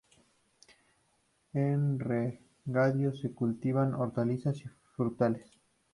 [1.53, 4.63] En regadío se cultivan hortalizas y
[4.95, 5.45] frutales.